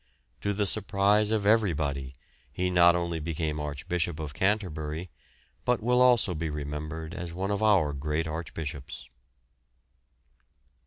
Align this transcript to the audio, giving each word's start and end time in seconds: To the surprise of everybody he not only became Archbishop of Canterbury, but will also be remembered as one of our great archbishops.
To 0.41 0.51
the 0.51 0.65
surprise 0.65 1.29
of 1.29 1.45
everybody 1.45 2.15
he 2.51 2.71
not 2.71 2.95
only 2.95 3.19
became 3.19 3.59
Archbishop 3.59 4.19
of 4.19 4.33
Canterbury, 4.33 5.11
but 5.63 5.79
will 5.83 6.01
also 6.01 6.33
be 6.33 6.49
remembered 6.49 7.13
as 7.13 7.35
one 7.35 7.51
of 7.51 7.61
our 7.61 7.93
great 7.93 8.25
archbishops. 8.25 9.07